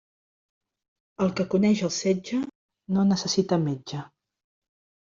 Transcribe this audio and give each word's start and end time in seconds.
El 1.25 1.35
que 1.41 1.45
coneix 1.55 1.85
el 1.89 1.93
setge 1.99 2.41
no 2.97 3.05
necessita 3.13 3.65
metge. 3.71 4.07